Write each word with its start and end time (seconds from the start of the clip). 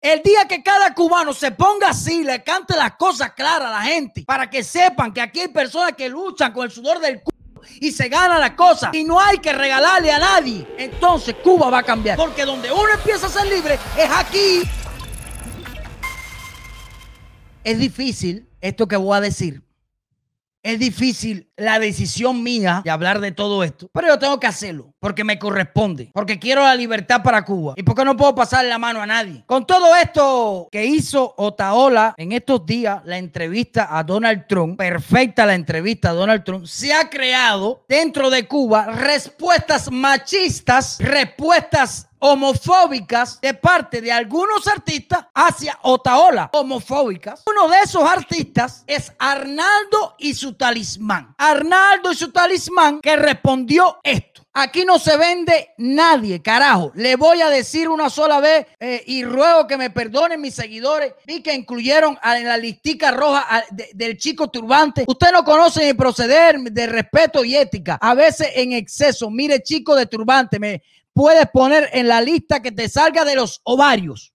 El 0.00 0.22
día 0.22 0.48
que 0.48 0.62
cada 0.62 0.94
cubano 0.94 1.34
se 1.34 1.50
ponga 1.50 1.90
así, 1.90 2.24
le 2.24 2.42
cante 2.42 2.74
las 2.74 2.92
cosas 2.92 3.32
claras 3.34 3.68
a 3.68 3.72
la 3.72 3.82
gente, 3.82 4.24
para 4.24 4.48
que 4.48 4.64
sepan 4.64 5.12
que 5.12 5.20
aquí 5.20 5.40
hay 5.40 5.48
personas 5.48 5.92
que 5.92 6.08
luchan 6.08 6.54
con 6.54 6.64
el 6.64 6.70
sudor 6.70 7.00
del 7.00 7.20
culo 7.20 7.38
y 7.78 7.92
se 7.92 8.08
ganan 8.08 8.40
las 8.40 8.52
cosas 8.52 8.94
y 8.94 9.04
no 9.04 9.20
hay 9.20 9.36
que 9.36 9.52
regalarle 9.52 10.10
a 10.10 10.18
nadie, 10.18 10.66
entonces 10.78 11.36
Cuba 11.44 11.68
va 11.68 11.80
a 11.80 11.82
cambiar. 11.82 12.16
Porque 12.16 12.46
donde 12.46 12.72
uno 12.72 12.88
empieza 12.94 13.26
a 13.26 13.28
ser 13.28 13.46
libre 13.46 13.78
es 13.98 14.10
aquí. 14.10 14.62
Es 17.62 17.78
difícil 17.78 18.48
esto 18.62 18.88
que 18.88 18.96
voy 18.96 19.18
a 19.18 19.20
decir, 19.20 19.62
es 20.62 20.78
difícil 20.78 21.48
la 21.56 21.78
decisión 21.78 22.42
mía 22.42 22.82
de 22.84 22.90
hablar 22.90 23.20
de 23.20 23.32
todo 23.32 23.64
esto, 23.64 23.88
pero 23.92 24.08
yo 24.08 24.18
tengo 24.18 24.38
que 24.38 24.46
hacerlo 24.46 24.94
porque 24.98 25.24
me 25.24 25.38
corresponde, 25.38 26.10
porque 26.12 26.38
quiero 26.38 26.62
la 26.62 26.74
libertad 26.74 27.22
para 27.22 27.44
Cuba 27.44 27.74
y 27.76 27.82
porque 27.82 28.04
no 28.04 28.16
puedo 28.16 28.34
pasar 28.34 28.64
la 28.64 28.78
mano 28.78 29.00
a 29.00 29.06
nadie. 29.06 29.42
Con 29.46 29.66
todo 29.66 29.94
esto 29.96 30.68
que 30.70 30.84
hizo 30.84 31.34
Otaola 31.36 32.14
en 32.16 32.32
estos 32.32 32.66
días, 32.66 33.00
la 33.04 33.18
entrevista 33.18 33.96
a 33.96 34.04
Donald 34.04 34.46
Trump, 34.46 34.78
perfecta 34.78 35.46
la 35.46 35.54
entrevista 35.54 36.10
a 36.10 36.14
Donald 36.14 36.44
Trump, 36.44 36.66
se 36.66 36.92
ha 36.92 37.08
creado 37.08 37.84
dentro 37.88 38.30
de 38.30 38.46
Cuba 38.46 38.86
respuestas 38.86 39.90
machistas, 39.90 40.98
respuestas 41.00 42.09
homofóbicas 42.20 43.40
de 43.40 43.54
parte 43.54 44.00
de 44.00 44.12
algunos 44.12 44.66
artistas 44.68 45.26
hacia 45.34 45.78
Otaola, 45.82 46.50
homofóbicas. 46.52 47.42
Uno 47.46 47.68
de 47.68 47.80
esos 47.80 48.02
artistas 48.02 48.84
es 48.86 49.12
Arnaldo 49.18 50.14
y 50.18 50.34
su 50.34 50.54
talismán. 50.54 51.34
Arnaldo 51.36 52.12
y 52.12 52.16
su 52.16 52.30
talismán 52.30 53.00
que 53.00 53.16
respondió 53.16 53.98
esto. 54.02 54.30
Aquí 54.52 54.84
no 54.84 54.98
se 54.98 55.16
vende 55.16 55.70
nadie, 55.78 56.42
carajo. 56.42 56.90
Le 56.96 57.14
voy 57.14 57.40
a 57.40 57.48
decir 57.48 57.88
una 57.88 58.10
sola 58.10 58.40
vez 58.40 58.66
eh, 58.80 59.02
y 59.06 59.24
ruego 59.24 59.68
que 59.68 59.76
me 59.76 59.90
perdonen 59.90 60.40
mis 60.40 60.54
seguidores. 60.54 61.14
Vi 61.24 61.40
que 61.40 61.54
incluyeron 61.54 62.18
en 62.22 62.44
la 62.46 62.56
listica 62.56 63.12
roja 63.12 63.64
del 63.92 64.18
chico 64.18 64.50
turbante. 64.50 65.04
Usted 65.06 65.30
no 65.32 65.44
conoce 65.44 65.86
mi 65.86 65.94
proceder 65.94 66.58
de 66.58 66.86
respeto 66.88 67.44
y 67.44 67.54
ética. 67.54 67.96
A 68.00 68.14
veces 68.14 68.48
en 68.56 68.72
exceso. 68.72 69.30
Mire, 69.30 69.62
chico 69.62 69.94
de 69.94 70.06
turbante, 70.06 70.58
me, 70.58 70.82
puedes 71.14 71.46
poner 71.50 71.90
en 71.92 72.08
la 72.08 72.20
lista 72.20 72.60
que 72.62 72.72
te 72.72 72.88
salga 72.88 73.24
de 73.24 73.36
los 73.36 73.60
ovarios. 73.64 74.34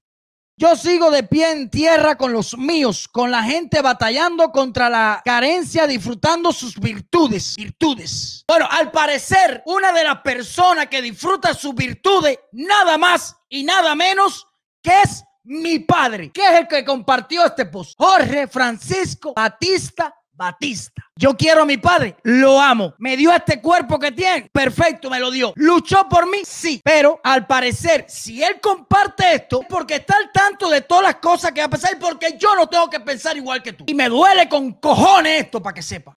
Yo 0.57 0.77
sigo 0.77 1.11
de 1.11 1.23
pie 1.23 1.51
en 1.51 1.69
tierra 1.69 2.15
con 2.15 2.31
los 2.31 2.57
míos, 2.57 3.09
con 3.09 3.29
la 3.29 3.43
gente 3.43 3.81
batallando 3.81 4.53
contra 4.53 4.89
la 4.89 5.21
carencia, 5.25 5.85
disfrutando 5.85 6.53
sus 6.53 6.79
virtudes. 6.79 7.55
Virtudes. 7.57 8.45
Bueno, 8.47 8.65
al 8.71 8.89
parecer, 8.89 9.61
una 9.65 9.91
de 9.91 10.05
las 10.05 10.21
personas 10.21 10.87
que 10.87 11.01
disfruta 11.01 11.53
sus 11.53 11.75
virtudes, 11.75 12.39
nada 12.53 12.97
más 12.97 13.35
y 13.49 13.63
nada 13.65 13.95
menos 13.95 14.47
que 14.81 15.01
es 15.01 15.25
mi 15.43 15.79
padre, 15.79 16.31
que 16.31 16.41
es 16.41 16.59
el 16.61 16.67
que 16.69 16.85
compartió 16.85 17.45
este 17.45 17.65
post. 17.65 17.95
Jorge 17.97 18.47
Francisco 18.47 19.33
Batista 19.35 20.15
Batista. 20.35 21.01
Yo 21.15 21.35
quiero 21.35 21.61
a 21.61 21.65
mi 21.65 21.77
padre, 21.77 22.17
lo 22.23 22.59
amo. 22.59 22.93
Me 22.97 23.15
dio 23.15 23.31
este 23.31 23.61
cuerpo 23.61 23.97
que 23.97 24.11
tiene, 24.11 24.49
perfecto, 24.51 25.09
me 25.09 25.19
lo 25.19 25.31
dio. 25.31 25.53
¿Luchó 25.55 26.07
por 26.09 26.29
mí? 26.29 26.39
Sí. 26.43 26.81
Pero 26.83 27.19
al 27.23 27.47
parecer, 27.47 28.05
si 28.07 28.43
él 28.43 28.59
comparte 28.61 29.35
esto, 29.35 29.61
porque 29.67 29.95
está 29.95 30.17
al 30.17 30.31
tanto 30.31 30.69
de 30.69 30.81
todas 30.81 31.03
las 31.03 31.15
cosas 31.15 31.51
que 31.51 31.61
va 31.61 31.67
a 31.67 31.69
pasar 31.69 31.97
porque 31.99 32.37
yo 32.37 32.55
no 32.55 32.67
tengo 32.67 32.89
que 32.89 32.99
pensar 32.99 33.37
igual 33.37 33.63
que 33.63 33.73
tú. 33.73 33.85
Y 33.87 33.93
me 33.93 34.09
duele 34.09 34.49
con 34.49 34.73
cojones 34.73 35.43
esto 35.43 35.61
para 35.61 35.73
que 35.73 35.81
sepa. 35.81 36.15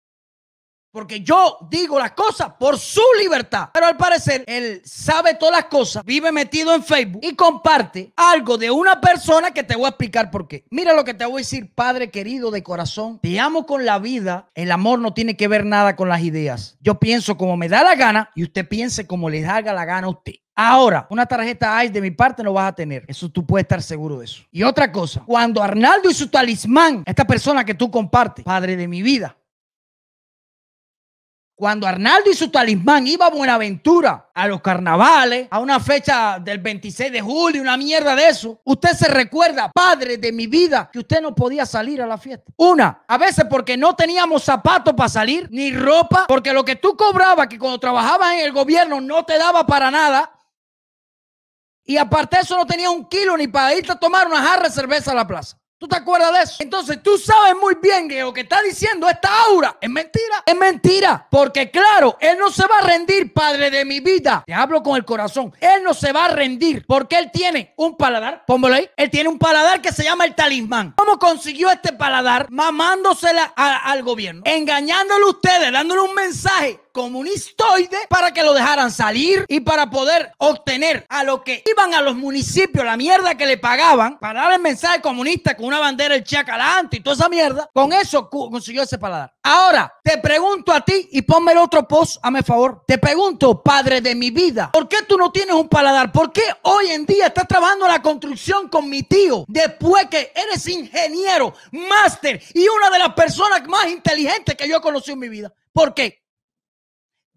Porque 0.99 1.21
yo 1.21 1.59
digo 1.71 1.97
las 1.97 2.11
cosas 2.11 2.55
por 2.59 2.77
su 2.77 3.01
libertad. 3.23 3.69
Pero 3.73 3.87
al 3.87 3.97
parecer, 3.97 4.43
él 4.49 4.83
sabe 4.85 5.35
todas 5.35 5.55
las 5.55 5.65
cosas, 5.67 6.05
vive 6.05 6.33
metido 6.33 6.75
en 6.75 6.83
Facebook 6.83 7.21
y 7.23 7.37
comparte 7.37 8.13
algo 8.17 8.59
de 8.59 8.69
una 8.73 9.01
persona 9.01 9.53
que 9.53 9.63
te 9.63 9.77
voy 9.77 9.85
a 9.85 9.91
explicar 9.91 10.29
por 10.33 10.49
qué. 10.49 10.65
Mira 10.73 10.95
lo 10.95 11.05
que 11.05 11.15
te 11.15 11.25
voy 11.25 11.35
a 11.35 11.45
decir, 11.45 11.73
Padre 11.73 12.11
querido 12.11 12.51
de 12.51 12.65
corazón. 12.65 13.21
Te 13.23 13.39
amo 13.39 13.65
con 13.65 13.87
la 13.87 14.01
vida. 14.01 14.51
El 14.57 14.73
amor 14.73 14.99
no 14.99 15.15
tiene 15.15 15.37
que 15.37 15.47
ver 15.47 15.65
nada 15.65 15.95
con 15.95 16.09
las 16.09 16.23
ideas. 16.23 16.77
Yo 16.81 16.99
pienso 16.99 17.37
como 17.37 17.57
me 17.57 17.69
da 17.69 17.85
la 17.85 17.95
gana 17.95 18.31
y 18.35 18.43
usted 18.43 18.67
piense 18.67 19.07
como 19.07 19.31
le 19.31 19.47
haga 19.47 19.73
la 19.73 19.85
gana 19.85 20.09
a 20.09 20.11
usted. 20.11 20.33
Ahora, 20.57 21.07
una 21.11 21.27
tarjeta 21.27 21.85
ICE 21.85 21.93
de 21.93 22.01
mi 22.01 22.11
parte 22.11 22.43
no 22.43 22.53
vas 22.53 22.73
a 22.73 22.75
tener. 22.75 23.05
Eso 23.07 23.29
tú 23.29 23.47
puedes 23.47 23.63
estar 23.63 23.81
seguro 23.81 24.19
de 24.19 24.25
eso. 24.25 24.43
Y 24.51 24.65
otra 24.65 24.91
cosa, 24.91 25.23
cuando 25.25 25.63
Arnaldo 25.63 26.11
y 26.11 26.15
su 26.15 26.27
talismán, 26.27 27.05
esta 27.07 27.25
persona 27.25 27.65
que 27.65 27.75
tú 27.75 27.89
compartes, 27.89 28.45
Padre 28.45 28.75
de 28.75 28.89
mi 28.89 29.01
vida, 29.01 29.37
cuando 31.59 31.89
Arnaldo 31.89 32.31
y 32.31 32.35
su 32.35 32.53
talismán 32.53 33.05
iba 33.09 33.27
a 33.27 33.31
Buenaventura, 33.31 34.31
a 34.33 34.47
los 34.47 34.61
carnavales, 34.61 35.49
a 35.51 35.59
una 35.59 35.81
fecha 35.81 36.39
del 36.39 36.59
26 36.59 37.11
de 37.11 37.21
julio, 37.21 37.61
una 37.61 37.77
mierda 37.77 38.15
de 38.15 38.29
eso, 38.29 38.61
usted 38.63 38.91
se 38.91 39.09
recuerda, 39.09 39.69
padre 39.73 40.19
de 40.19 40.31
mi 40.31 40.47
vida, 40.47 40.89
que 40.93 41.01
usted 41.01 41.21
no 41.21 41.35
podía 41.35 41.67
salir 41.67 42.01
a 42.01 42.07
la 42.07 42.17
fiesta. 42.17 42.53
Una, 42.57 43.03
a 43.09 43.19
veces 43.19 43.45
porque 43.51 43.77
no 43.77 43.97
teníamos 43.97 44.45
zapatos 44.45 44.95
para 44.95 45.09
salir, 45.09 45.49
ni 45.51 45.73
ropa, 45.73 46.27
porque 46.29 46.53
lo 46.53 46.65
que 46.65 46.77
tú 46.77 46.97
cobrabas, 46.97 47.49
que 47.49 47.59
cuando 47.59 47.81
trabajabas 47.81 48.35
en 48.35 48.41
el 48.47 48.53
gobierno 48.53 49.01
no 49.01 49.25
te 49.25 49.37
daba 49.37 49.67
para 49.67 49.91
nada. 49.91 50.33
Y 51.83 51.97
aparte 51.97 52.37
de 52.37 52.43
eso 52.43 52.57
no 52.57 52.67
tenía 52.67 52.89
un 52.89 53.09
kilo 53.09 53.37
ni 53.37 53.49
para 53.49 53.75
irte 53.75 53.91
a 53.91 53.97
tomar 53.97 54.29
una 54.29 54.41
jarra 54.41 54.69
de 54.69 54.71
cerveza 54.71 55.11
a 55.11 55.15
la 55.17 55.27
plaza. 55.27 55.58
¿Tú 55.79 55.87
te 55.87 55.97
acuerdas 55.97 56.33
de 56.33 56.43
eso? 56.43 56.57
Entonces 56.59 57.01
tú 57.05 57.17
sabes 57.17 57.55
muy 57.55 57.77
bien 57.81 58.09
que 58.09 58.21
lo 58.21 58.33
que 58.33 58.41
está 58.41 58.61
diciendo 58.63 59.09
esta 59.09 59.31
aura 59.45 59.77
es 59.81 59.89
mentira. 59.89 60.43
Es 60.45 60.57
mentira. 60.57 61.29
Porque 61.31 61.71
claro, 61.71 62.17
él 62.21 62.37
no 62.37 62.51
se 62.51 62.67
va 62.67 62.79
a 62.79 62.81
rendir, 62.81 63.33
padre 63.33 63.71
de 63.71 63.85
mi 63.85 64.01
vida. 64.01 64.43
Te 64.45 64.53
hablo 64.53 64.83
con 64.83 64.97
el 64.97 65.05
corazón. 65.05 65.55
Él 65.61 65.85
no 65.85 65.95
se 65.95 66.13
va 66.13 66.25
a 66.25 66.29
rendir 66.31 66.85
porque 66.85 67.17
él 67.17 67.31
tiene 67.33 67.75
un 67.77 67.97
paladar. 67.97 68.43
Póngalo 68.45 68.75
ahí. 68.75 68.91
Él 68.97 69.09
tiene 69.09 69.29
un 69.29 69.39
paladar 69.39 69.81
que 69.81 69.93
se 69.93 70.03
llama 70.03 70.25
el 70.25 70.35
talismán. 70.35 70.95
¿Cómo 70.97 71.17
consiguió 71.17 71.71
este 71.71 71.93
paladar? 71.93 72.49
Mamándosela 72.51 73.45
al 73.45 74.03
gobierno. 74.03 74.43
Engañándole 74.47 75.27
a 75.27 75.29
ustedes, 75.29 75.71
dándole 75.71 76.01
un 76.01 76.15
mensaje 76.15 76.81
comunistoide 76.99 77.97
para 78.09 78.33
que 78.33 78.43
lo 78.43 78.53
dejaran 78.53 78.91
salir 78.91 79.45
y 79.47 79.61
para 79.61 79.89
poder 79.89 80.33
obtener 80.39 81.07
a 81.09 81.23
lo 81.23 81.45
que 81.45 81.63
iban 81.71 81.95
a 81.95 82.03
los 82.03 82.17
municipios, 82.17 82.85
la 82.85 82.97
mierda 82.97 83.37
que 83.37 83.47
le 83.47 83.57
pagaban, 83.57 84.19
para 84.19 84.41
dar 84.43 84.55
el 84.55 84.61
mensaje 84.61 85.01
comunista 85.01 85.57
con 85.57 85.67
una 85.67 85.79
bandera 85.79 86.17
el 86.17 86.25
chacalante 86.25 86.97
y 86.97 87.01
toda 87.01 87.15
esa 87.15 87.29
mierda. 87.29 87.71
Con 87.73 87.93
eso 87.93 88.29
consiguió 88.29 88.83
ese 88.83 88.99
paladar. 88.99 89.33
Ahora, 89.45 89.95
te 90.03 90.19
pregunto 90.19 90.73
a 90.73 90.81
ti 90.81 91.09
y 91.13 91.23
ponme 91.23 91.53
el 91.53 91.59
otro 91.59 91.87
post, 91.87 92.17
hazme 92.21 92.43
favor. 92.43 92.83
Te 92.85 92.99
pregunto, 92.99 93.63
padre 93.63 94.01
de 94.01 94.17
mi 94.17 94.33
vida, 94.33 94.73
¿por 94.73 94.89
qué 94.89 95.05
tú 95.07 95.17
no 95.17 95.31
tienes 95.31 95.55
un 95.55 95.69
paladar? 95.69 96.11
¿Por 96.11 96.33
qué 96.33 96.43
hoy 96.63 96.89
en 96.89 97.07
día 97.07 97.29
estás 97.29 97.47
trabajando 97.47 97.87
en 97.87 97.93
la 97.93 98.03
construcción 98.03 98.69
con 98.69 98.91
mi 98.91 99.05
tío 99.05 99.45
después 99.47 100.07
que 100.07 100.33
eres 100.35 100.67
ingeniero, 100.67 101.55
máster 101.71 102.43
y 102.55 102.67
una 102.67 102.91
de 102.91 102.99
las 102.99 103.15
personas 103.15 103.63
más 103.69 103.87
inteligentes 103.87 104.57
que 104.57 104.69
yo 104.69 104.79
he 104.79 104.81
conocido 104.81 105.15
en 105.15 105.21
mi 105.21 105.29
vida? 105.29 105.53
¿Por 105.73 105.95
qué? 105.95 106.25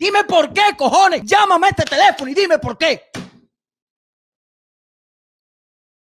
Dime 0.01 0.23
por 0.23 0.51
qué, 0.51 0.75
cojones. 0.75 1.21
Llámame 1.23 1.67
a 1.67 1.69
este 1.69 1.83
teléfono 1.83 2.31
y 2.31 2.33
dime 2.33 2.57
por 2.57 2.75
qué. 2.75 3.11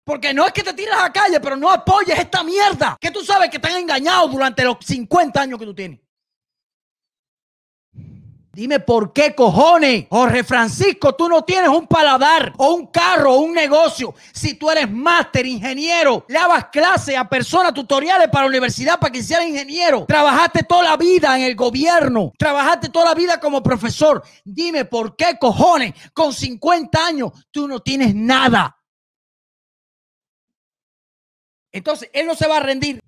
Porque 0.03 0.33
no 0.33 0.47
es 0.47 0.53
que 0.53 0.63
te 0.63 0.73
tiras 0.73 1.03
a 1.03 1.13
calle, 1.13 1.39
pero 1.39 1.55
no 1.55 1.69
apoyes 1.69 2.17
esta 2.17 2.43
mierda. 2.43 2.97
Que 2.99 3.11
tú 3.11 3.23
sabes 3.23 3.51
que 3.51 3.59
te 3.59 3.67
han 3.67 3.75
engañado 3.75 4.27
durante 4.27 4.63
los 4.63 4.77
50 4.83 5.39
años 5.39 5.59
que 5.59 5.65
tú 5.65 5.75
tienes. 5.75 5.99
Dime 8.55 8.79
por 8.79 9.11
qué 9.11 9.35
cojones, 9.35 10.05
Jorge 10.09 10.41
Francisco, 10.45 11.13
tú 11.13 11.27
no 11.27 11.43
tienes 11.43 11.67
un 11.67 11.87
paladar 11.87 12.53
o 12.55 12.73
un 12.73 12.87
carro 12.87 13.33
o 13.33 13.39
un 13.39 13.53
negocio. 13.53 14.15
Si 14.31 14.53
tú 14.53 14.71
eres 14.71 14.89
máster, 14.89 15.45
ingeniero, 15.45 16.23
le 16.29 16.35
dabas 16.35 16.67
clases 16.71 17.17
a 17.17 17.27
personas, 17.27 17.73
tutoriales 17.73 18.29
para 18.29 18.45
la 18.45 18.51
universidad 18.51 18.97
para 18.97 19.11
que 19.11 19.21
seas 19.21 19.45
ingeniero. 19.45 20.05
Trabajaste 20.07 20.63
toda 20.63 20.83
la 20.83 20.95
vida 20.95 21.35
en 21.35 21.43
el 21.43 21.53
gobierno. 21.53 22.31
Trabajaste 22.37 22.87
toda 22.87 23.07
la 23.07 23.13
vida 23.13 23.41
como 23.41 23.61
profesor. 23.61 24.23
Dime 24.45 24.85
por 24.85 25.17
qué 25.17 25.37
cojones, 25.37 25.93
con 26.13 26.31
50 26.31 27.05
años, 27.05 27.33
tú 27.51 27.67
no 27.67 27.81
tienes 27.81 28.15
nada. 28.15 28.73
Entonces, 31.73 32.09
él 32.13 32.25
no 32.25 32.35
se 32.35 32.47
va 32.47 32.55
a 32.55 32.61
rendir. 32.61 33.01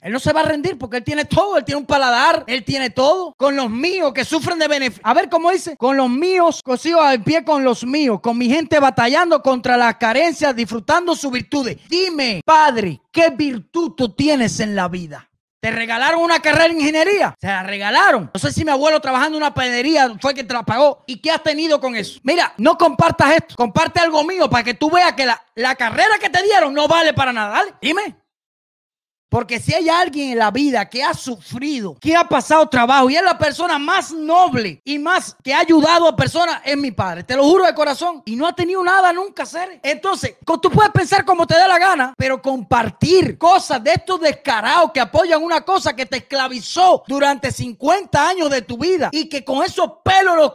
Él 0.00 0.12
no 0.12 0.20
se 0.20 0.32
va 0.32 0.40
a 0.40 0.44
rendir 0.44 0.78
porque 0.78 0.98
él 0.98 1.04
tiene 1.04 1.24
todo, 1.24 1.56
él 1.56 1.64
tiene 1.64 1.80
un 1.80 1.86
paladar, 1.86 2.44
él 2.46 2.64
tiene 2.64 2.90
todo. 2.90 3.34
Con 3.36 3.56
los 3.56 3.68
míos 3.68 4.12
que 4.14 4.24
sufren 4.24 4.58
de 4.58 4.68
beneficio. 4.68 5.02
A 5.04 5.12
ver 5.12 5.28
cómo 5.28 5.50
dice. 5.50 5.76
Con 5.76 5.96
los 5.96 6.08
míos, 6.08 6.60
cosido 6.62 7.00
al 7.00 7.22
pie 7.22 7.44
con 7.44 7.64
los 7.64 7.84
míos, 7.84 8.20
con 8.20 8.38
mi 8.38 8.48
gente 8.48 8.78
batallando 8.78 9.42
contra 9.42 9.76
las 9.76 9.96
carencias, 9.96 10.54
disfrutando 10.54 11.16
sus 11.16 11.32
virtudes. 11.32 11.78
Dime, 11.88 12.42
padre, 12.44 13.00
¿qué 13.10 13.30
virtud 13.30 13.94
tú 13.96 14.10
tienes 14.10 14.60
en 14.60 14.76
la 14.76 14.88
vida? 14.88 15.28
¿Te 15.60 15.72
regalaron 15.72 16.20
una 16.20 16.38
carrera 16.38 16.66
en 16.66 16.78
ingeniería? 16.78 17.34
Se 17.40 17.48
la 17.48 17.64
regalaron. 17.64 18.30
No 18.32 18.38
sé 18.38 18.52
si 18.52 18.64
mi 18.64 18.70
abuelo 18.70 19.00
trabajando 19.00 19.36
en 19.36 19.42
una 19.42 19.52
panadería 19.52 20.16
fue 20.20 20.32
que 20.32 20.44
te 20.44 20.54
la 20.54 20.62
pagó. 20.62 21.02
¿Y 21.08 21.20
qué 21.20 21.32
has 21.32 21.42
tenido 21.42 21.80
con 21.80 21.96
eso? 21.96 22.20
Mira, 22.22 22.54
no 22.58 22.78
compartas 22.78 23.32
esto. 23.32 23.56
Comparte 23.56 23.98
algo 23.98 24.22
mío 24.22 24.48
para 24.48 24.62
que 24.62 24.74
tú 24.74 24.88
veas 24.88 25.14
que 25.14 25.26
la, 25.26 25.42
la 25.56 25.74
carrera 25.74 26.16
que 26.20 26.30
te 26.30 26.44
dieron 26.44 26.72
no 26.72 26.86
vale 26.86 27.12
para 27.12 27.32
nada. 27.32 27.60
Dime. 27.82 28.16
Porque 29.28 29.60
si 29.60 29.74
hay 29.74 29.88
alguien 29.88 30.32
en 30.32 30.38
la 30.38 30.50
vida 30.50 30.88
que 30.88 31.02
ha 31.02 31.12
sufrido, 31.12 31.96
que 32.00 32.16
ha 32.16 32.24
pasado 32.28 32.66
trabajo 32.68 33.10
y 33.10 33.16
es 33.16 33.22
la 33.22 33.36
persona 33.36 33.78
más 33.78 34.12
noble 34.12 34.80
y 34.84 34.98
más 34.98 35.36
que 35.42 35.52
ha 35.52 35.60
ayudado 35.60 36.08
a 36.08 36.16
personas, 36.16 36.60
es 36.64 36.76
mi 36.76 36.90
padre. 36.90 37.24
Te 37.24 37.36
lo 37.36 37.44
juro 37.44 37.66
de 37.66 37.74
corazón. 37.74 38.22
Y 38.24 38.36
no 38.36 38.46
ha 38.46 38.54
tenido 38.54 38.82
nada 38.82 39.12
nunca 39.12 39.42
hacer. 39.42 39.80
Entonces, 39.82 40.36
tú 40.44 40.70
puedes 40.70 40.92
pensar 40.92 41.24
como 41.24 41.46
te 41.46 41.54
dé 41.54 41.68
la 41.68 41.78
gana, 41.78 42.14
pero 42.16 42.40
compartir 42.40 43.36
cosas 43.36 43.82
de 43.84 43.92
estos 43.92 44.20
descarados 44.20 44.92
que 44.92 45.00
apoyan 45.00 45.42
una 45.42 45.60
cosa 45.60 45.94
que 45.94 46.06
te 46.06 46.18
esclavizó 46.18 47.02
durante 47.06 47.52
50 47.52 48.28
años 48.28 48.50
de 48.50 48.62
tu 48.62 48.78
vida 48.78 49.10
y 49.12 49.28
que 49.28 49.44
con 49.44 49.62
esos 49.62 49.90
pelos 50.02 50.36
los 50.36 50.52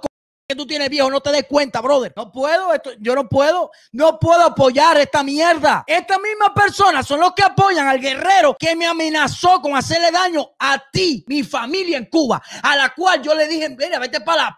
que 0.48 0.56
tú 0.56 0.66
tienes 0.68 0.90
viejo, 0.90 1.10
no 1.10 1.22
te 1.22 1.32
des 1.32 1.46
cuenta, 1.48 1.82
brother. 1.82 2.14
No 2.16 2.32
puedo, 2.32 2.74
esto, 2.74 2.92
yo 3.00 3.16
no 3.16 3.28
puedo, 3.28 3.72
no 3.92 4.20
puedo 4.20 4.42
apoyar 4.42 4.98
esta 4.98 5.24
mierda. 5.24 5.84
Estas 5.88 6.20
mismas 6.20 6.52
personas 6.54 7.08
son 7.08 7.20
los 7.20 7.34
que 7.34 7.44
apoyan 7.44 7.88
al 7.88 8.00
guerrero 8.00 8.56
que 8.60 8.76
me 8.76 8.86
amenazó 8.86 9.62
con 9.62 9.76
hacerle 9.76 10.12
daño 10.12 10.52
a 10.60 10.82
ti, 10.92 11.24
mi 11.28 11.44
familia 11.44 11.98
en 11.98 12.06
Cuba, 12.06 12.42
a 12.62 12.76
la 12.76 12.94
cual 12.94 13.22
yo 13.22 13.34
le 13.34 13.48
dije, 13.48 13.70
mira, 13.70 14.00
vete 14.00 14.22
para 14.22 14.44
la 14.44 14.58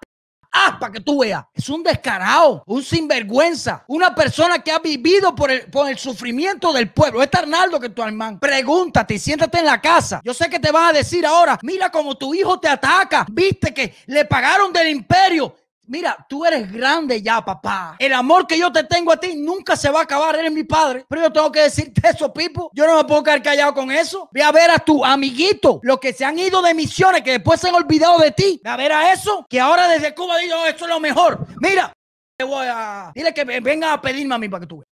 Ah, 0.57 0.77
para 0.79 0.93
que 0.93 1.01
tú 1.01 1.19
veas. 1.19 1.43
Es 1.53 1.67
un 1.67 1.83
descarado, 1.83 2.63
un 2.65 2.81
sinvergüenza, 2.81 3.83
una 3.87 4.15
persona 4.15 4.59
que 4.59 4.71
ha 4.71 4.79
vivido 4.79 5.35
por 5.35 5.51
el, 5.51 5.97
sufrimiento 5.97 6.71
del 6.71 6.93
pueblo. 6.93 7.21
Es 7.21 7.29
Arnaldo 7.33 7.77
que 7.77 7.89
tu 7.89 8.01
hermano. 8.01 8.39
Pregúntate 8.39 9.15
y 9.15 9.19
siéntate 9.19 9.59
en 9.59 9.65
la 9.65 9.81
casa. 9.81 10.21
Yo 10.23 10.33
sé 10.33 10.49
que 10.49 10.59
te 10.59 10.71
van 10.71 10.85
a 10.85 10.93
decir 10.93 11.25
ahora, 11.25 11.59
mira 11.61 11.91
cómo 11.91 12.15
tu 12.15 12.33
hijo 12.33 12.57
te 12.57 12.69
ataca. 12.69 13.25
Viste 13.29 13.73
que 13.73 13.95
le 14.05 14.23
pagaron 14.23 14.71
del 14.71 14.87
imperio. 14.87 15.53
Mira, 15.87 16.25
tú 16.27 16.45
eres 16.45 16.71
grande 16.71 17.21
ya, 17.21 17.43
papá. 17.43 17.95
El 17.99 18.13
amor 18.13 18.47
que 18.47 18.57
yo 18.57 18.71
te 18.71 18.83
tengo 18.83 19.11
a 19.11 19.17
ti 19.17 19.35
nunca 19.35 19.75
se 19.75 19.89
va 19.89 19.99
a 19.99 20.03
acabar. 20.03 20.35
Eres 20.35 20.51
mi 20.51 20.63
padre. 20.63 21.05
Pero 21.07 21.23
yo 21.23 21.31
tengo 21.31 21.51
que 21.51 21.61
decirte 21.61 22.01
eso, 22.09 22.33
Pipo. 22.33 22.71
Yo 22.73 22.87
no 22.87 22.97
me 22.97 23.03
puedo 23.05 23.23
quedar 23.23 23.41
callado 23.41 23.73
con 23.73 23.91
eso. 23.91 24.29
Ve 24.31 24.41
a 24.41 24.51
ver 24.51 24.71
a 24.71 24.79
tu 24.79 25.03
amiguito, 25.03 25.79
los 25.83 25.99
que 25.99 26.13
se 26.13 26.25
han 26.25 26.37
ido 26.39 26.61
de 26.61 26.73
misiones, 26.73 27.21
que 27.21 27.31
después 27.31 27.59
se 27.59 27.69
han 27.69 27.75
olvidado 27.75 28.19
de 28.19 28.31
ti. 28.31 28.59
Ve 28.63 28.69
a 28.69 28.77
ver 28.77 28.91
a 28.91 29.13
eso, 29.13 29.45
que 29.49 29.59
ahora 29.59 29.87
desde 29.87 30.15
Cuba 30.15 30.37
digo, 30.37 30.55
oh, 30.61 30.65
esto 30.65 30.85
es 30.85 30.89
lo 30.89 30.99
mejor. 30.99 31.45
Mira, 31.59 31.93
te 32.37 32.45
voy 32.45 32.65
a. 32.67 33.11
Dile 33.13 33.33
que 33.33 33.43
venga 33.43 33.93
a 33.93 34.01
pedirme 34.01 34.35
a 34.35 34.37
mí 34.37 34.49
para 34.49 34.61
que 34.61 34.67
tú 34.67 34.77
veas. 34.77 34.94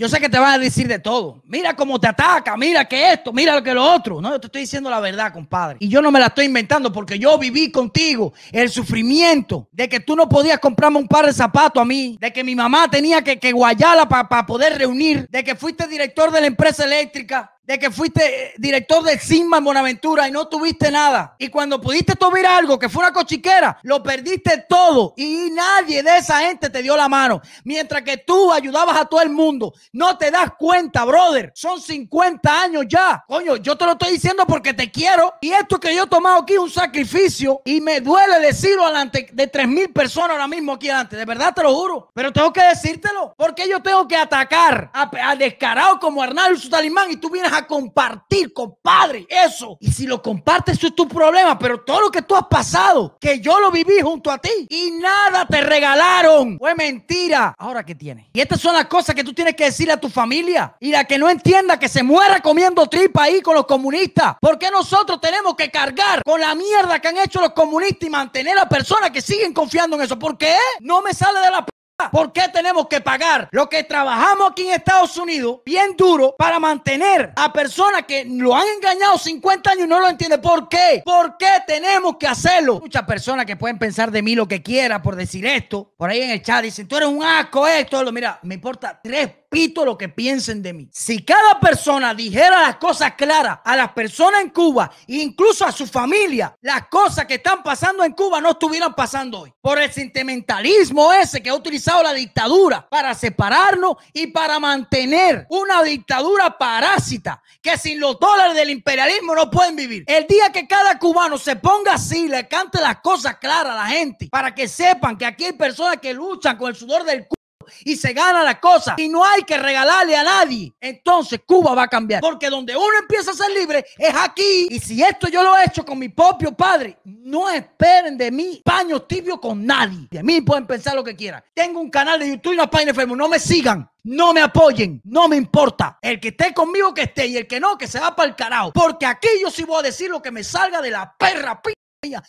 Yo 0.00 0.08
sé 0.08 0.18
que 0.18 0.30
te 0.30 0.38
van 0.38 0.54
a 0.54 0.58
decir 0.58 0.88
de 0.88 0.98
todo. 0.98 1.42
Mira 1.44 1.76
cómo 1.76 2.00
te 2.00 2.06
ataca, 2.08 2.56
mira 2.56 2.86
que 2.86 3.12
esto, 3.12 3.34
mira 3.34 3.54
lo 3.54 3.62
que 3.62 3.74
lo 3.74 3.84
otro. 3.84 4.18
No, 4.18 4.30
yo 4.30 4.40
te 4.40 4.46
estoy 4.46 4.62
diciendo 4.62 4.88
la 4.88 4.98
verdad, 4.98 5.30
compadre. 5.30 5.76
Y 5.78 5.88
yo 5.88 6.00
no 6.00 6.10
me 6.10 6.18
la 6.18 6.28
estoy 6.28 6.46
inventando 6.46 6.90
porque 6.90 7.18
yo 7.18 7.36
viví 7.36 7.70
contigo 7.70 8.32
el 8.50 8.70
sufrimiento 8.70 9.68
de 9.70 9.90
que 9.90 10.00
tú 10.00 10.16
no 10.16 10.26
podías 10.26 10.58
comprarme 10.58 10.96
un 10.96 11.06
par 11.06 11.26
de 11.26 11.34
zapatos 11.34 11.82
a 11.82 11.84
mí, 11.84 12.16
de 12.18 12.32
que 12.32 12.42
mi 12.42 12.54
mamá 12.54 12.90
tenía 12.90 13.20
que, 13.20 13.38
que 13.38 13.52
guayarla 13.52 14.08
para 14.08 14.46
poder 14.46 14.78
reunir, 14.78 15.28
de 15.28 15.44
que 15.44 15.54
fuiste 15.54 15.86
director 15.86 16.30
de 16.30 16.40
la 16.40 16.46
empresa 16.46 16.84
eléctrica, 16.84 17.52
de 17.70 17.78
que 17.78 17.92
fuiste 17.92 18.24
eh, 18.24 18.54
director 18.58 19.00
de 19.04 19.16
Sigma 19.20 19.58
en 19.58 19.64
Buenaventura 19.64 20.26
y 20.26 20.32
no 20.32 20.48
tuviste 20.48 20.90
nada. 20.90 21.36
Y 21.38 21.46
cuando 21.46 21.80
pudiste 21.80 22.16
tomar 22.16 22.44
algo 22.44 22.80
que 22.80 22.88
fue 22.88 23.04
una 23.04 23.12
cochiquera, 23.12 23.78
lo 23.84 24.02
perdiste 24.02 24.64
todo 24.68 25.14
y 25.16 25.50
nadie 25.52 26.02
de 26.02 26.16
esa 26.16 26.40
gente 26.40 26.68
te 26.68 26.82
dio 26.82 26.96
la 26.96 27.08
mano. 27.08 27.40
Mientras 27.62 28.02
que 28.02 28.16
tú 28.16 28.52
ayudabas 28.52 28.98
a 28.98 29.04
todo 29.04 29.22
el 29.22 29.30
mundo. 29.30 29.72
No 29.92 30.18
te 30.18 30.32
das 30.32 30.50
cuenta, 30.58 31.04
brother. 31.04 31.52
Son 31.54 31.80
50 31.80 32.62
años 32.62 32.86
ya. 32.88 33.24
Coño, 33.28 33.54
yo 33.54 33.76
te 33.76 33.84
lo 33.84 33.92
estoy 33.92 34.14
diciendo 34.14 34.44
porque 34.48 34.74
te 34.74 34.90
quiero. 34.90 35.34
Y 35.40 35.52
esto 35.52 35.78
que 35.78 35.94
yo 35.94 36.04
he 36.04 36.08
tomado 36.08 36.40
aquí 36.40 36.54
es 36.54 36.58
un 36.58 36.70
sacrificio 36.70 37.62
y 37.64 37.80
me 37.80 38.00
duele 38.00 38.40
decirlo 38.40 38.86
delante 38.86 39.28
de 39.32 39.46
3 39.46 39.68
mil 39.68 39.92
personas 39.92 40.30
ahora 40.30 40.48
mismo 40.48 40.72
aquí 40.72 40.88
delante. 40.88 41.14
De 41.14 41.24
verdad 41.24 41.54
te 41.54 41.62
lo 41.62 41.72
juro. 41.72 42.10
Pero 42.14 42.32
tengo 42.32 42.52
que 42.52 42.64
decírtelo. 42.64 43.32
Porque 43.36 43.68
yo 43.68 43.80
tengo 43.80 44.08
que 44.08 44.16
atacar 44.16 44.90
a, 44.92 45.36
descarado 45.36 46.00
como 46.00 46.20
Arnaldo 46.20 46.60
Talimán 46.68 47.12
y 47.12 47.16
tú 47.16 47.30
vienes 47.30 47.52
a 47.52 47.59
compartir, 47.66 48.52
compadre, 48.52 49.26
eso. 49.28 49.76
Y 49.80 49.90
si 49.90 50.06
lo 50.06 50.22
compartes, 50.22 50.78
eso 50.78 50.88
es 50.88 50.94
tu 50.94 51.08
problema, 51.08 51.58
pero 51.58 51.80
todo 51.80 52.00
lo 52.00 52.10
que 52.10 52.22
tú 52.22 52.36
has 52.36 52.46
pasado, 52.46 53.16
que 53.20 53.40
yo 53.40 53.60
lo 53.60 53.70
viví 53.70 54.00
junto 54.02 54.30
a 54.30 54.38
ti 54.38 54.50
y 54.68 54.90
nada 54.92 55.46
te 55.46 55.60
regalaron, 55.60 56.58
fue 56.58 56.74
mentira. 56.74 57.54
Ahora, 57.58 57.84
¿qué 57.84 57.94
tienes? 57.94 58.26
Y 58.32 58.40
estas 58.40 58.60
son 58.60 58.74
las 58.74 58.86
cosas 58.86 59.14
que 59.14 59.24
tú 59.24 59.32
tienes 59.32 59.54
que 59.54 59.64
decirle 59.64 59.92
a 59.92 60.00
tu 60.00 60.08
familia. 60.08 60.76
Y 60.80 60.90
la 60.90 61.04
que 61.04 61.18
no 61.18 61.28
entienda 61.28 61.78
que 61.78 61.88
se 61.88 62.02
muera 62.02 62.40
comiendo 62.40 62.86
tripa 62.86 63.24
ahí 63.24 63.40
con 63.40 63.54
los 63.54 63.66
comunistas. 63.66 64.36
¿Por 64.40 64.58
qué 64.58 64.70
nosotros 64.70 65.20
tenemos 65.20 65.54
que 65.54 65.70
cargar 65.70 66.22
con 66.24 66.40
la 66.40 66.54
mierda 66.54 67.00
que 67.00 67.08
han 67.08 67.18
hecho 67.18 67.40
los 67.40 67.52
comunistas 67.52 68.06
y 68.06 68.10
mantener 68.10 68.58
a 68.58 68.68
personas 68.68 69.10
que 69.10 69.20
siguen 69.20 69.52
confiando 69.52 69.96
en 69.96 70.02
eso? 70.02 70.18
¿Por 70.18 70.36
qué? 70.36 70.54
No 70.80 71.02
me 71.02 71.14
sale 71.14 71.40
de 71.40 71.50
la 71.50 71.66
¿Por 72.08 72.32
qué 72.32 72.48
tenemos 72.52 72.86
que 72.88 73.00
pagar 73.00 73.48
lo 73.50 73.68
que 73.68 73.84
trabajamos 73.84 74.50
aquí 74.50 74.68
en 74.68 74.74
Estados 74.74 75.16
Unidos 75.16 75.60
bien 75.64 75.96
duro 75.96 76.34
para 76.38 76.58
mantener 76.58 77.32
a 77.36 77.52
personas 77.52 78.04
que 78.06 78.24
lo 78.24 78.54
han 78.54 78.66
engañado 78.76 79.18
50 79.18 79.70
años 79.70 79.84
y 79.84 79.88
no 79.88 80.00
lo 80.00 80.08
entienden? 80.08 80.40
¿Por 80.40 80.68
qué? 80.68 81.02
¿Por 81.04 81.36
qué 81.36 81.50
tenemos 81.66 82.16
que 82.16 82.26
hacerlo? 82.26 82.80
Muchas 82.80 83.04
personas 83.04 83.46
que 83.46 83.56
pueden 83.56 83.78
pensar 83.78 84.10
de 84.10 84.22
mí 84.22 84.34
lo 84.34 84.48
que 84.48 84.62
quiera 84.62 85.02
por 85.02 85.16
decir 85.16 85.44
esto, 85.46 85.92
por 85.96 86.10
ahí 86.10 86.22
en 86.22 86.30
el 86.30 86.42
chat 86.42 86.62
dicen, 86.62 86.88
tú 86.88 86.96
eres 86.96 87.08
un 87.08 87.22
asco, 87.22 87.66
esto, 87.66 88.10
mira, 88.12 88.38
me 88.42 88.54
importa 88.54 88.98
tres 89.02 89.39
repito 89.50 89.84
lo 89.84 89.98
que 89.98 90.08
piensen 90.08 90.62
de 90.62 90.72
mí. 90.72 90.88
Si 90.92 91.24
cada 91.24 91.58
persona 91.58 92.14
dijera 92.14 92.62
las 92.62 92.76
cosas 92.76 93.14
claras 93.14 93.58
a 93.64 93.76
las 93.76 93.90
personas 93.92 94.42
en 94.42 94.50
Cuba, 94.50 94.90
incluso 95.08 95.66
a 95.66 95.72
su 95.72 95.86
familia, 95.88 96.56
las 96.60 96.86
cosas 96.86 97.26
que 97.26 97.34
están 97.34 97.62
pasando 97.62 98.04
en 98.04 98.12
Cuba 98.12 98.40
no 98.40 98.52
estuvieran 98.52 98.94
pasando 98.94 99.40
hoy. 99.40 99.52
Por 99.60 99.80
el 99.80 99.92
sentimentalismo 99.92 101.12
ese 101.12 101.42
que 101.42 101.50
ha 101.50 101.54
utilizado 101.54 102.02
la 102.02 102.12
dictadura 102.12 102.86
para 102.88 103.12
separarnos 103.14 103.96
y 104.12 104.28
para 104.28 104.60
mantener 104.60 105.46
una 105.50 105.82
dictadura 105.82 106.56
parásita 106.56 107.42
que 107.60 107.76
sin 107.76 107.98
los 107.98 108.20
dólares 108.20 108.54
del 108.54 108.70
imperialismo 108.70 109.34
no 109.34 109.50
pueden 109.50 109.74
vivir. 109.74 110.04
El 110.06 110.28
día 110.28 110.52
que 110.52 110.68
cada 110.68 110.96
cubano 110.98 111.36
se 111.38 111.56
ponga 111.56 111.94
así, 111.94 112.28
le 112.28 112.46
cante 112.46 112.80
las 112.80 113.00
cosas 113.00 113.36
claras 113.38 113.72
a 113.72 113.82
la 113.82 113.86
gente 113.86 114.28
para 114.30 114.54
que 114.54 114.68
sepan 114.68 115.18
que 115.18 115.26
aquí 115.26 115.46
hay 115.46 115.52
personas 115.52 115.96
que 115.96 116.14
luchan 116.14 116.56
con 116.56 116.68
el 116.70 116.76
sudor 116.76 117.02
del 117.04 117.26
cubo 117.26 117.39
y 117.84 117.96
se 117.96 118.12
gana 118.12 118.42
la 118.42 118.60
cosa 118.60 118.94
y 118.96 119.08
no 119.08 119.24
hay 119.24 119.42
que 119.42 119.56
regalarle 119.58 120.16
a 120.16 120.24
nadie, 120.24 120.72
entonces 120.80 121.40
Cuba 121.46 121.74
va 121.74 121.84
a 121.84 121.88
cambiar. 121.88 122.20
Porque 122.20 122.50
donde 122.50 122.76
uno 122.76 122.98
empieza 123.00 123.30
a 123.30 123.34
ser 123.34 123.50
libre 123.50 123.84
es 123.98 124.14
aquí. 124.14 124.68
Y 124.70 124.78
si 124.78 125.02
esto 125.02 125.28
yo 125.28 125.42
lo 125.42 125.56
he 125.56 125.64
hecho 125.64 125.84
con 125.84 125.98
mi 125.98 126.08
propio 126.08 126.52
padre, 126.52 126.98
no 127.04 127.48
esperen 127.48 128.16
de 128.16 128.30
mí 128.30 128.62
paños 128.64 129.06
tibios 129.06 129.38
con 129.40 129.64
nadie. 129.64 130.08
De 130.10 130.22
mí 130.22 130.40
pueden 130.40 130.66
pensar 130.66 130.94
lo 130.94 131.04
que 131.04 131.16
quieran. 131.16 131.42
Tengo 131.54 131.80
un 131.80 131.90
canal 131.90 132.18
de 132.20 132.28
YouTube 132.28 132.52
y 132.52 132.54
una 132.54 132.70
página 132.70 132.92
de 132.92 132.96
Facebook. 132.96 133.18
No 133.18 133.28
me 133.28 133.38
sigan. 133.38 133.90
No 134.02 134.32
me 134.32 134.40
apoyen, 134.40 135.00
no 135.04 135.28
me 135.28 135.36
importa. 135.36 135.98
El 136.00 136.18
que 136.18 136.28
esté 136.28 136.54
conmigo 136.54 136.94
que 136.94 137.02
esté 137.02 137.26
y 137.26 137.36
el 137.36 137.46
que 137.46 137.60
no, 137.60 137.76
que 137.76 137.86
se 137.86 138.00
va 138.00 138.16
para 138.16 138.30
el 138.30 138.34
carajo. 138.34 138.72
Porque 138.72 139.04
aquí 139.04 139.28
yo 139.42 139.50
sí 139.50 139.64
voy 139.64 139.80
a 139.80 139.82
decir 139.82 140.08
lo 140.08 140.22
que 140.22 140.30
me 140.30 140.42
salga 140.42 140.80
de 140.80 140.90
la 140.90 141.14
perra 141.18 141.60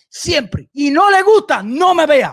siempre. 0.09 0.69
Y 0.73 0.89
no 0.89 1.09
le 1.09 1.21
gusta, 1.21 1.63
no 1.63 1.93
me 1.93 2.05
vea. 2.05 2.29